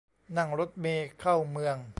[0.37, 1.77] นั่งรถเมล์เข้าเมือง